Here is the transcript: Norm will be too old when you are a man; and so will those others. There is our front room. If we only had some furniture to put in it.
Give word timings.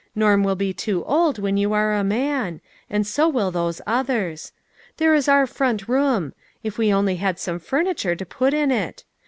Norm 0.15 0.43
will 0.43 0.55
be 0.55 0.73
too 0.73 1.03
old 1.05 1.37
when 1.37 1.57
you 1.57 1.73
are 1.73 1.93
a 1.93 2.03
man; 2.03 2.59
and 2.89 3.05
so 3.05 3.29
will 3.29 3.51
those 3.51 3.81
others. 3.85 4.51
There 4.97 5.13
is 5.13 5.27
our 5.27 5.45
front 5.45 5.87
room. 5.87 6.33
If 6.63 6.79
we 6.79 6.91
only 6.91 7.17
had 7.17 7.37
some 7.37 7.59
furniture 7.59 8.15
to 8.15 8.25
put 8.25 8.55
in 8.55 8.71
it. 8.71 9.03